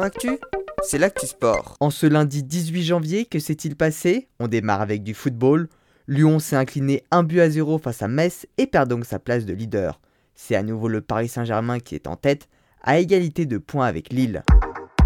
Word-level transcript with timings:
Actu, 0.00 0.38
c'est 0.82 0.96
l'actu 0.96 1.26
sport. 1.26 1.76
En 1.80 1.90
ce 1.90 2.06
lundi 2.06 2.42
18 2.42 2.82
janvier, 2.82 3.26
que 3.26 3.38
s'est-il 3.38 3.76
passé? 3.76 4.28
On 4.40 4.48
démarre 4.48 4.80
avec 4.80 5.02
du 5.02 5.12
football. 5.12 5.68
Lyon 6.08 6.38
s'est 6.38 6.56
incliné 6.56 7.04
1 7.10 7.24
but 7.24 7.40
à 7.40 7.50
0 7.50 7.76
face 7.76 8.00
à 8.00 8.08
Metz 8.08 8.46
et 8.56 8.66
perd 8.66 8.88
donc 8.88 9.04
sa 9.04 9.18
place 9.18 9.44
de 9.44 9.52
leader. 9.52 10.00
C'est 10.34 10.56
à 10.56 10.62
nouveau 10.62 10.88
le 10.88 11.02
Paris 11.02 11.28
Saint-Germain 11.28 11.78
qui 11.78 11.94
est 11.94 12.06
en 12.06 12.16
tête, 12.16 12.48
à 12.82 12.98
égalité 13.00 13.44
de 13.44 13.58
points 13.58 13.86
avec 13.86 14.10
Lille. 14.10 14.42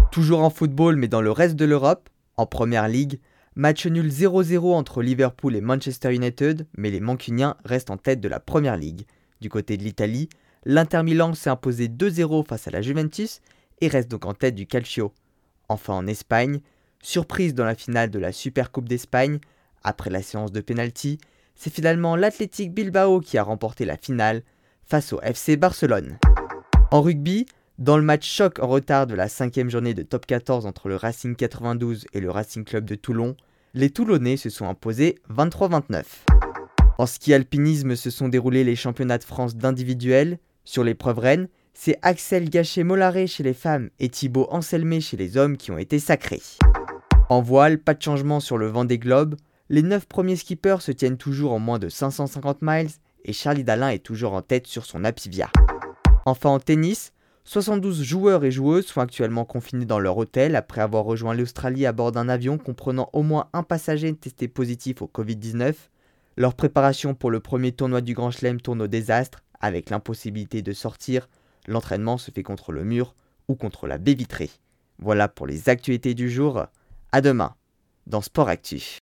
Toujours 0.09 0.41
en 0.41 0.49
football 0.49 0.95
mais 0.95 1.09
dans 1.09 1.21
le 1.21 1.31
reste 1.31 1.57
de 1.57 1.65
l'Europe, 1.65 2.09
en 2.37 2.45
Première 2.45 2.87
Ligue, 2.87 3.19
match 3.55 3.85
nul 3.87 4.07
0-0 4.07 4.73
entre 4.73 5.01
Liverpool 5.01 5.57
et 5.57 5.61
Manchester 5.61 6.15
United, 6.15 6.65
mais 6.77 6.91
les 6.91 7.01
Mancuniens 7.01 7.57
restent 7.65 7.91
en 7.91 7.97
tête 7.97 8.21
de 8.21 8.29
la 8.29 8.39
Première 8.39 8.77
Ligue. 8.77 9.05
Du 9.41 9.49
côté 9.49 9.75
de 9.75 9.83
l'Italie, 9.83 10.29
l'Inter 10.63 11.03
Milan 11.03 11.33
s'est 11.33 11.49
imposé 11.49 11.89
2-0 11.89 12.47
face 12.47 12.69
à 12.69 12.71
la 12.71 12.81
Juventus 12.81 13.41
et 13.81 13.87
reste 13.87 14.09
donc 14.09 14.25
en 14.25 14.33
tête 14.33 14.55
du 14.55 14.67
Calcio. 14.67 15.13
Enfin 15.69 15.93
en 15.93 16.07
Espagne, 16.07 16.61
surprise 17.01 17.53
dans 17.53 17.65
la 17.65 17.75
finale 17.75 18.09
de 18.09 18.19
la 18.19 18.31
Supercoupe 18.31 18.89
d'Espagne, 18.89 19.39
après 19.83 20.09
la 20.09 20.21
séance 20.21 20.51
de 20.51 20.61
penalty, 20.61 21.19
c'est 21.55 21.73
finalement 21.73 22.15
l'Athletic 22.15 22.73
Bilbao 22.73 23.19
qui 23.19 23.37
a 23.37 23.43
remporté 23.43 23.85
la 23.85 23.97
finale 23.97 24.43
face 24.85 25.13
au 25.13 25.21
FC 25.21 25.57
Barcelone. 25.57 26.17
En 26.91 27.01
rugby, 27.01 27.45
dans 27.77 27.97
le 27.97 28.03
match 28.03 28.27
choc 28.27 28.59
en 28.59 28.67
retard 28.67 29.07
de 29.07 29.15
la 29.15 29.27
cinquième 29.27 29.69
journée 29.69 29.93
de 29.93 30.03
top 30.03 30.25
14 30.25 30.65
entre 30.65 30.89
le 30.89 30.95
Racing 30.95 31.35
92 31.35 32.05
et 32.13 32.19
le 32.19 32.31
Racing 32.31 32.63
Club 32.63 32.85
de 32.85 32.95
Toulon, 32.95 33.35
les 33.73 33.89
Toulonnais 33.89 34.37
se 34.37 34.49
sont 34.49 34.67
imposés 34.67 35.19
23-29. 35.29 36.03
En 36.97 37.05
ski 37.05 37.33
alpinisme 37.33 37.95
se 37.95 38.09
sont 38.09 38.29
déroulés 38.29 38.63
les 38.63 38.75
championnats 38.75 39.19
de 39.19 39.23
France 39.23 39.55
d'individuel. 39.55 40.39
Sur 40.63 40.83
l'épreuve 40.83 41.19
reine, 41.19 41.47
c'est 41.79 41.99
Axel 42.01 42.49
Gachet-Mollaret 42.49 43.27
chez 43.27 43.43
les 43.43 43.53
femmes 43.53 43.91
et 43.99 44.09
Thibaut 44.09 44.47
Anselmé 44.49 44.99
chez 44.99 45.15
les 45.15 45.37
hommes 45.37 45.57
qui 45.57 45.69
ont 45.69 45.77
été 45.77 45.99
sacrés. 45.99 46.41
En 47.29 47.43
voile, 47.43 47.77
pas 47.77 47.93
de 47.93 48.01
changement 48.01 48.39
sur 48.39 48.57
le 48.57 48.65
vent 48.65 48.83
des 48.83 48.97
globes. 48.97 49.35
Les 49.69 49.83
9 49.83 50.07
premiers 50.07 50.37
skippers 50.37 50.81
se 50.81 50.91
tiennent 50.91 51.17
toujours 51.17 51.53
en 51.53 51.59
moins 51.59 51.77
de 51.77 51.87
550 51.87 52.63
miles 52.63 52.89
et 53.25 53.31
Charlie 53.31 53.63
Dalin 53.63 53.89
est 53.89 54.03
toujours 54.03 54.33
en 54.33 54.41
tête 54.41 54.65
sur 54.65 54.87
son 54.87 55.03
Apivia. 55.03 55.51
Enfin 56.25 56.49
en 56.49 56.59
tennis, 56.59 57.13
72 57.43 58.01
joueurs 58.01 58.43
et 58.43 58.49
joueuses 58.49 58.87
sont 58.87 59.01
actuellement 59.01 59.45
confinés 59.45 59.85
dans 59.85 59.99
leur 59.99 60.17
hôtel 60.17 60.55
après 60.55 60.81
avoir 60.81 61.03
rejoint 61.03 61.35
l'Australie 61.35 61.85
à 61.85 61.91
bord 61.91 62.11
d'un 62.11 62.27
avion 62.27 62.57
comprenant 62.57 63.11
au 63.13 63.21
moins 63.21 63.49
un 63.53 63.61
passager 63.61 64.11
testé 64.15 64.47
positif 64.47 65.03
au 65.03 65.11
Covid-19. 65.13 65.75
Leur 66.37 66.55
préparation 66.55 67.13
pour 67.13 67.29
le 67.29 67.39
premier 67.39 67.71
tournoi 67.71 68.01
du 68.01 68.15
Grand 68.15 68.31
Chelem 68.31 68.59
tourne 68.59 68.81
au 68.81 68.87
désastre 68.87 69.43
avec 69.59 69.91
l'impossibilité 69.91 70.63
de 70.63 70.73
sortir 70.73 71.27
l'entraînement 71.67 72.17
se 72.17 72.31
fait 72.31 72.43
contre 72.43 72.71
le 72.71 72.83
mur 72.83 73.15
ou 73.47 73.55
contre 73.55 73.87
la 73.87 73.97
baie 73.97 74.13
vitrée. 74.13 74.49
Voilà 74.99 75.27
pour 75.27 75.45
les 75.45 75.69
actualités 75.69 76.15
du 76.15 76.29
jour. 76.29 76.65
À 77.11 77.21
demain 77.21 77.55
dans 78.07 78.21
Sport 78.21 78.49
Actif. 78.49 78.99